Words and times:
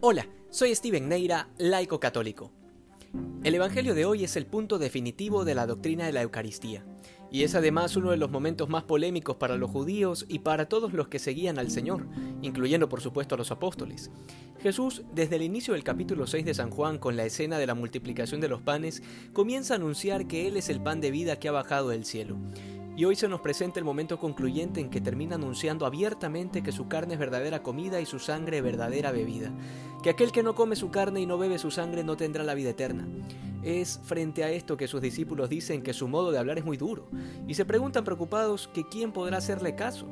Hola, 0.00 0.28
soy 0.48 0.72
Steven 0.76 1.08
Neira, 1.08 1.48
laico 1.58 1.98
católico. 1.98 2.52
El 3.42 3.56
Evangelio 3.56 3.96
de 3.96 4.04
hoy 4.04 4.22
es 4.22 4.36
el 4.36 4.46
punto 4.46 4.78
definitivo 4.78 5.44
de 5.44 5.56
la 5.56 5.66
doctrina 5.66 6.06
de 6.06 6.12
la 6.12 6.22
Eucaristía, 6.22 6.84
y 7.32 7.42
es 7.42 7.56
además 7.56 7.96
uno 7.96 8.12
de 8.12 8.16
los 8.16 8.30
momentos 8.30 8.68
más 8.68 8.84
polémicos 8.84 9.34
para 9.38 9.56
los 9.56 9.72
judíos 9.72 10.24
y 10.28 10.38
para 10.38 10.68
todos 10.68 10.92
los 10.92 11.08
que 11.08 11.18
seguían 11.18 11.58
al 11.58 11.72
Señor, 11.72 12.06
incluyendo 12.42 12.88
por 12.88 13.00
supuesto 13.00 13.34
a 13.34 13.38
los 13.38 13.50
apóstoles. 13.50 14.12
Jesús, 14.62 15.02
desde 15.16 15.34
el 15.34 15.42
inicio 15.42 15.74
del 15.74 15.82
capítulo 15.82 16.28
6 16.28 16.44
de 16.44 16.54
San 16.54 16.70
Juan, 16.70 16.98
con 16.98 17.16
la 17.16 17.24
escena 17.24 17.58
de 17.58 17.66
la 17.66 17.74
multiplicación 17.74 18.40
de 18.40 18.48
los 18.48 18.62
panes, 18.62 19.02
comienza 19.32 19.74
a 19.74 19.78
anunciar 19.78 20.28
que 20.28 20.46
Él 20.46 20.56
es 20.56 20.68
el 20.68 20.80
pan 20.80 21.00
de 21.00 21.10
vida 21.10 21.40
que 21.40 21.48
ha 21.48 21.52
bajado 21.52 21.88
del 21.88 22.04
cielo. 22.04 22.36
Y 22.98 23.04
hoy 23.04 23.14
se 23.14 23.28
nos 23.28 23.40
presenta 23.40 23.78
el 23.78 23.84
momento 23.84 24.18
concluyente 24.18 24.80
en 24.80 24.90
que 24.90 25.00
termina 25.00 25.36
anunciando 25.36 25.86
abiertamente 25.86 26.64
que 26.64 26.72
su 26.72 26.88
carne 26.88 27.14
es 27.14 27.20
verdadera 27.20 27.62
comida 27.62 28.00
y 28.00 28.06
su 28.06 28.18
sangre 28.18 28.60
verdadera 28.60 29.12
bebida, 29.12 29.52
que 30.02 30.10
aquel 30.10 30.32
que 30.32 30.42
no 30.42 30.56
come 30.56 30.74
su 30.74 30.90
carne 30.90 31.20
y 31.20 31.26
no 31.26 31.38
bebe 31.38 31.60
su 31.60 31.70
sangre 31.70 32.02
no 32.02 32.16
tendrá 32.16 32.42
la 32.42 32.54
vida 32.54 32.70
eterna. 32.70 33.06
Es 33.62 34.00
frente 34.02 34.42
a 34.42 34.50
esto 34.50 34.76
que 34.76 34.88
sus 34.88 35.00
discípulos 35.00 35.48
dicen 35.48 35.84
que 35.84 35.92
su 35.92 36.08
modo 36.08 36.32
de 36.32 36.38
hablar 36.38 36.58
es 36.58 36.64
muy 36.64 36.76
duro, 36.76 37.08
y 37.46 37.54
se 37.54 37.64
preguntan 37.64 38.02
preocupados 38.02 38.68
que 38.74 38.82
quién 38.88 39.12
podrá 39.12 39.36
hacerle 39.36 39.76
caso. 39.76 40.08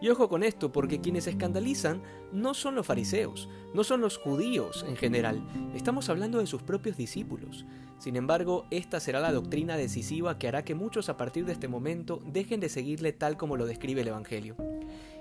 Y 0.00 0.08
ojo 0.10 0.28
con 0.28 0.44
esto, 0.44 0.70
porque 0.70 1.00
quienes 1.00 1.26
escandalizan 1.26 2.02
no 2.32 2.54
son 2.54 2.76
los 2.76 2.86
fariseos, 2.86 3.48
no 3.74 3.82
son 3.82 4.00
los 4.00 4.16
judíos 4.16 4.84
en 4.88 4.96
general, 4.96 5.42
estamos 5.74 6.08
hablando 6.08 6.38
de 6.38 6.46
sus 6.46 6.62
propios 6.62 6.96
discípulos. 6.96 7.66
Sin 7.98 8.14
embargo, 8.14 8.66
esta 8.70 9.00
será 9.00 9.18
la 9.18 9.32
doctrina 9.32 9.76
decisiva 9.76 10.38
que 10.38 10.46
hará 10.46 10.64
que 10.64 10.76
muchos 10.76 11.08
a 11.08 11.16
partir 11.16 11.44
de 11.46 11.52
este 11.52 11.66
momento 11.66 12.22
dejen 12.24 12.60
de 12.60 12.68
seguirle 12.68 13.12
tal 13.12 13.36
como 13.36 13.56
lo 13.56 13.66
describe 13.66 14.02
el 14.02 14.08
Evangelio. 14.08 14.54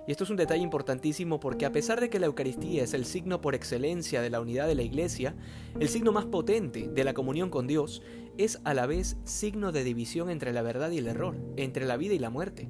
Y 0.08 0.12
esto 0.12 0.24
es 0.24 0.30
un 0.30 0.38
detalle 0.38 0.62
importantísimo 0.62 1.40
porque 1.40 1.66
a 1.66 1.72
pesar 1.72 2.00
de 2.00 2.10
que 2.10 2.20
la 2.20 2.28
Eucaristía 2.28 2.84
es 2.84 2.94
el 2.94 3.06
signo 3.06 3.42
por 3.42 3.56
excelencia 3.56 4.22
de 4.22 4.30
la 4.30 4.40
unidad 4.40 4.68
de 4.68 4.76
la 4.76 4.84
Iglesia, 4.84 5.36
el 5.80 5.90
signo 5.90 6.12
más 6.12 6.26
potente 6.26 6.88
de 6.88 7.04
la 7.04 7.14
comunión 7.14 7.50
con 7.50 7.68
Dios, 7.68 8.04
es 8.38 8.62
a 8.64 8.74
la 8.76 8.86
vez 8.86 9.18
signo 9.24 9.72
de 9.72 9.84
división 9.84 10.30
entre 10.30 10.54
la 10.54 10.62
verdad 10.62 10.92
y 10.92 11.00
el 11.00 11.08
error, 11.08 11.36
entre 11.58 11.86
la 11.86 11.98
vida 11.98 12.14
y 12.14 12.20
la 12.20 12.30
muerte. 12.30 12.70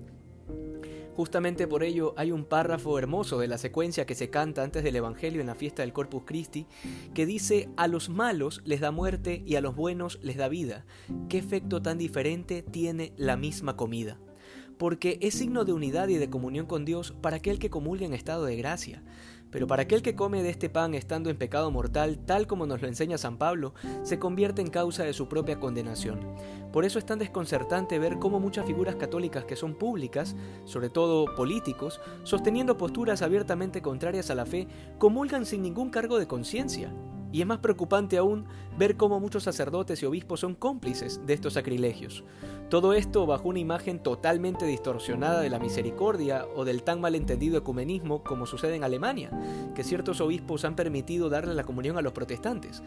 Justamente 1.18 1.68
por 1.68 1.82
ello 1.82 2.14
hay 2.16 2.32
un 2.32 2.46
párrafo 2.46 3.00
hermoso 3.00 3.40
de 3.40 3.48
la 3.48 3.58
secuencia 3.58 4.06
que 4.06 4.14
se 4.14 4.30
canta 4.30 4.62
antes 4.62 4.84
del 4.84 4.98
Evangelio 4.98 5.42
en 5.42 5.48
la 5.48 5.56
fiesta 5.56 5.82
del 5.82 5.92
Corpus 5.92 6.26
Christi 6.28 6.68
que 7.16 7.26
dice, 7.26 7.70
a 7.76 7.88
los 7.88 8.10
malos 8.10 8.62
les 8.66 8.82
da 8.82 8.92
muerte 8.92 9.42
y 9.44 9.56
a 9.56 9.62
los 9.62 9.76
buenos 9.76 10.20
les 10.22 10.38
da 10.38 10.48
vida. 10.48 10.86
¿Qué 11.28 11.40
efecto 11.40 11.82
tan 11.82 11.98
diferente 11.98 12.62
tiene 12.62 13.14
la 13.18 13.36
misma 13.36 13.76
comida? 13.76 14.20
Porque 14.78 15.18
es 15.22 15.36
signo 15.36 15.66
de 15.66 15.74
unidad 15.74 16.08
y 16.08 16.18
de 16.18 16.30
comunión 16.30 16.66
con 16.66 16.86
Dios 16.86 17.14
para 17.22 17.38
aquel 17.38 17.60
que 17.60 17.70
comulga 17.70 18.06
en 18.06 18.14
estado 18.14 18.46
de 18.46 18.56
gracia. 18.56 19.04
Pero 19.52 19.66
para 19.66 19.84
aquel 19.84 20.02
que 20.02 20.16
come 20.16 20.44
de 20.44 20.50
este 20.50 20.70
pan 20.70 20.94
estando 20.94 21.30
en 21.30 21.38
pecado 21.38 21.72
mortal, 21.72 22.20
tal 22.26 22.48
como 22.48 22.66
nos 22.66 22.82
lo 22.82 22.88
enseña 22.88 23.18
San 23.18 23.38
Pablo, 23.38 23.74
se 24.04 24.20
convierte 24.20 24.62
en 24.62 24.70
causa 24.70 25.04
de 25.04 25.14
su 25.14 25.28
propia 25.30 25.60
condenación. 25.60 26.20
Por 26.74 26.84
eso 26.84 27.00
es 27.00 27.06
tan 27.06 27.20
desconcertante 27.20 27.98
ver 27.98 28.20
cómo 28.20 28.40
muchas 28.40 28.66
figuras 28.66 28.96
católicas 28.96 29.46
que 29.46 29.56
son 29.56 29.76
públicas, 29.76 30.36
sobre 30.66 30.90
todo 30.90 31.34
políticos, 31.36 32.02
sosteniendo 32.24 32.78
posturas 32.78 33.22
abiertamente 33.22 33.82
contrarias 33.82 34.30
a 34.30 34.36
la 34.36 34.46
fe, 34.46 34.68
comulgan 34.98 35.46
sin 35.46 35.62
ningún 35.62 35.90
cargo 35.90 36.20
de 36.20 36.28
conciencia. 36.28 36.92
Y 37.32 37.42
es 37.42 37.48
más 37.48 37.60
preocupante 37.60 38.18
aún 38.18 38.46
ver 38.78 38.96
cómo 38.98 39.20
muchos 39.20 39.44
sacerdotes 39.44 40.02
y 40.02 40.06
obispos 40.06 40.40
son 40.40 40.56
cómplices 40.56 41.22
de 41.26 41.34
estos 41.34 41.54
sacrilegios. 41.54 42.24
Todo 42.70 42.94
esto 42.94 43.26
bajo 43.26 43.50
una 43.50 43.60
imagen 43.60 44.04
totalmente 44.04 44.66
distorsionada 44.66 45.42
de 45.42 45.50
la 45.50 45.60
misericordia 45.60 46.46
o 46.56 46.66
del 46.66 46.84
tan 46.84 47.00
malentendido 47.00 47.58
ecumenismo 47.58 48.24
como 48.24 48.46
sucede 48.46 48.76
en 48.76 48.84
Alemania, 48.84 49.32
que 49.76 49.84
ciertos 49.84 50.22
obispos 50.22 50.66
han 50.66 50.76
permitido 50.76 51.30
darle 51.30 51.54
la 51.54 51.64
comunión 51.64 51.98
a 51.98 52.02
los 52.02 52.14
protestantes. 52.14 52.84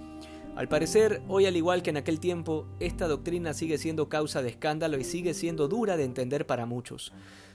Al 0.57 0.69
parecer, 0.69 1.23
hoy 1.29 1.47
al 1.47 1.57
igual 1.57 1.83
que 1.83 1.91
en 1.91 1.97
aquel 1.97 2.21
tiempo, 2.21 2.67
esta 2.81 3.09
doctrina 3.09 3.55
sigue 3.55 3.79
siendo 3.79 4.09
causa 4.09 4.43
de 4.43 4.51
escándalo 4.51 4.99
y 4.99 5.05
sigue 5.05 5.33
siendo 5.33 5.69
dura 5.69 5.97
de 5.97 6.05
entender 6.05 6.47
para 6.47 6.67
muchos. 6.67 7.13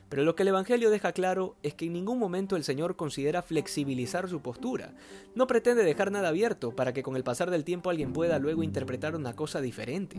Pero 0.09 0.23
lo 0.23 0.35
que 0.35 0.43
el 0.43 0.49
Evangelio 0.49 0.89
deja 0.89 1.11
claro 1.13 1.55
es 1.63 1.73
que 1.73 1.85
en 1.85 1.93
ningún 1.93 2.19
momento 2.19 2.55
el 2.55 2.63
Señor 2.63 2.95
considera 2.95 3.41
flexibilizar 3.41 4.29
su 4.29 4.41
postura. 4.41 4.93
No 5.33 5.47
pretende 5.47 5.83
dejar 5.83 6.11
nada 6.11 6.29
abierto 6.29 6.75
para 6.75 6.93
que 6.93 7.03
con 7.03 7.15
el 7.15 7.23
pasar 7.23 7.49
del 7.49 7.63
tiempo 7.63 7.89
alguien 7.89 8.13
pueda 8.13 8.37
luego 8.39 8.63
interpretar 8.63 9.15
una 9.15 9.35
cosa 9.35 9.61
diferente. 9.61 10.17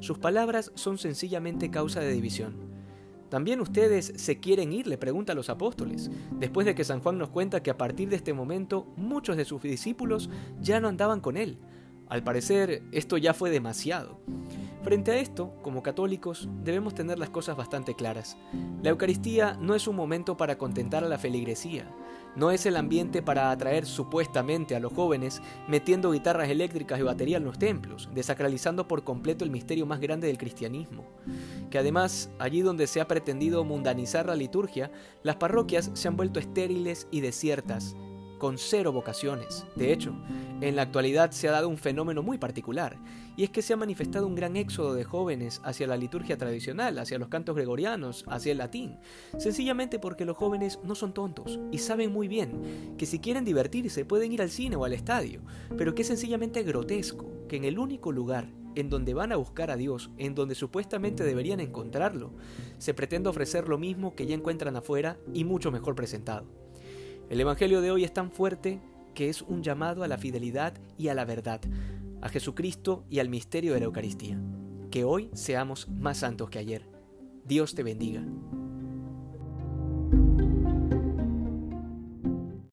Sus 0.00 0.18
palabras 0.18 0.70
son 0.74 0.98
sencillamente 0.98 1.70
causa 1.70 2.00
de 2.00 2.12
división. 2.12 2.82
También 3.30 3.62
ustedes 3.62 4.12
se 4.16 4.40
quieren 4.40 4.74
ir, 4.74 4.86
le 4.86 4.98
pregunta 4.98 5.32
a 5.32 5.34
los 5.34 5.48
apóstoles, 5.48 6.10
después 6.38 6.66
de 6.66 6.74
que 6.74 6.84
San 6.84 7.00
Juan 7.00 7.16
nos 7.16 7.30
cuenta 7.30 7.62
que 7.62 7.70
a 7.70 7.78
partir 7.78 8.10
de 8.10 8.16
este 8.16 8.34
momento 8.34 8.86
muchos 8.96 9.38
de 9.38 9.46
sus 9.46 9.62
discípulos 9.62 10.28
ya 10.60 10.80
no 10.80 10.88
andaban 10.88 11.22
con 11.22 11.38
él. 11.38 11.56
Al 12.10 12.22
parecer, 12.22 12.82
esto 12.92 13.16
ya 13.16 13.32
fue 13.32 13.48
demasiado. 13.48 14.20
Frente 14.82 15.12
a 15.12 15.16
esto, 15.16 15.52
como 15.62 15.82
católicos, 15.82 16.48
debemos 16.64 16.94
tener 16.94 17.16
las 17.16 17.30
cosas 17.30 17.56
bastante 17.56 17.94
claras. 17.94 18.36
La 18.82 18.90
Eucaristía 18.90 19.56
no 19.60 19.76
es 19.76 19.86
un 19.86 19.94
momento 19.94 20.36
para 20.36 20.58
contentar 20.58 21.04
a 21.04 21.08
la 21.08 21.18
feligresía, 21.18 21.86
no 22.34 22.50
es 22.50 22.66
el 22.66 22.76
ambiente 22.76 23.22
para 23.22 23.50
atraer 23.50 23.86
supuestamente 23.86 24.74
a 24.74 24.80
los 24.80 24.92
jóvenes 24.92 25.40
metiendo 25.68 26.10
guitarras 26.10 26.48
eléctricas 26.48 26.98
y 26.98 27.02
batería 27.02 27.36
en 27.36 27.44
los 27.44 27.58
templos, 27.58 28.08
desacralizando 28.12 28.88
por 28.88 29.04
completo 29.04 29.44
el 29.44 29.50
misterio 29.50 29.86
más 29.86 30.00
grande 30.00 30.26
del 30.26 30.38
cristianismo. 30.38 31.04
Que 31.70 31.78
además, 31.78 32.30
allí 32.40 32.62
donde 32.62 32.88
se 32.88 33.00
ha 33.00 33.06
pretendido 33.06 33.64
mundanizar 33.64 34.26
la 34.26 34.34
liturgia, 34.34 34.90
las 35.22 35.36
parroquias 35.36 35.90
se 35.94 36.08
han 36.08 36.16
vuelto 36.16 36.40
estériles 36.40 37.06
y 37.10 37.20
desiertas, 37.20 37.94
con 38.42 38.58
cero 38.58 38.90
vocaciones. 38.90 39.66
De 39.76 39.92
hecho, 39.92 40.16
en 40.60 40.74
la 40.74 40.82
actualidad 40.82 41.30
se 41.30 41.48
ha 41.48 41.52
dado 41.52 41.68
un 41.68 41.78
fenómeno 41.78 42.24
muy 42.24 42.38
particular, 42.38 42.98
y 43.36 43.44
es 43.44 43.50
que 43.50 43.62
se 43.62 43.72
ha 43.72 43.76
manifestado 43.76 44.26
un 44.26 44.34
gran 44.34 44.56
éxodo 44.56 44.94
de 44.94 45.04
jóvenes 45.04 45.60
hacia 45.62 45.86
la 45.86 45.96
liturgia 45.96 46.36
tradicional, 46.36 46.98
hacia 46.98 47.20
los 47.20 47.28
cantos 47.28 47.54
gregorianos, 47.54 48.24
hacia 48.26 48.50
el 48.50 48.58
latín, 48.58 48.98
sencillamente 49.38 50.00
porque 50.00 50.24
los 50.24 50.36
jóvenes 50.36 50.80
no 50.82 50.96
son 50.96 51.14
tontos 51.14 51.60
y 51.70 51.78
saben 51.78 52.12
muy 52.12 52.26
bien 52.26 52.96
que 52.98 53.06
si 53.06 53.20
quieren 53.20 53.44
divertirse 53.44 54.04
pueden 54.04 54.32
ir 54.32 54.42
al 54.42 54.50
cine 54.50 54.74
o 54.74 54.84
al 54.84 54.92
estadio, 54.92 55.42
pero 55.78 55.94
que 55.94 56.02
es 56.02 56.08
sencillamente 56.08 56.64
grotesco 56.64 57.46
que 57.48 57.58
en 57.58 57.64
el 57.64 57.78
único 57.78 58.10
lugar 58.10 58.48
en 58.74 58.90
donde 58.90 59.14
van 59.14 59.30
a 59.30 59.36
buscar 59.36 59.70
a 59.70 59.76
Dios, 59.76 60.10
en 60.18 60.34
donde 60.34 60.56
supuestamente 60.56 61.22
deberían 61.22 61.60
encontrarlo, 61.60 62.32
se 62.78 62.92
pretende 62.92 63.28
ofrecer 63.28 63.68
lo 63.68 63.78
mismo 63.78 64.16
que 64.16 64.26
ya 64.26 64.34
encuentran 64.34 64.74
afuera 64.74 65.16
y 65.32 65.44
mucho 65.44 65.70
mejor 65.70 65.94
presentado. 65.94 66.61
El 67.32 67.40
Evangelio 67.40 67.80
de 67.80 67.90
hoy 67.90 68.04
es 68.04 68.12
tan 68.12 68.30
fuerte 68.30 68.78
que 69.14 69.30
es 69.30 69.40
un 69.40 69.62
llamado 69.62 70.02
a 70.02 70.06
la 70.06 70.18
fidelidad 70.18 70.74
y 70.98 71.08
a 71.08 71.14
la 71.14 71.24
verdad, 71.24 71.62
a 72.20 72.28
Jesucristo 72.28 73.06
y 73.08 73.20
al 73.20 73.30
misterio 73.30 73.72
de 73.72 73.80
la 73.80 73.86
Eucaristía. 73.86 74.38
Que 74.90 75.04
hoy 75.04 75.30
seamos 75.32 75.88
más 75.88 76.18
santos 76.18 76.50
que 76.50 76.58
ayer. 76.58 76.86
Dios 77.46 77.74
te 77.74 77.84
bendiga. 77.84 78.22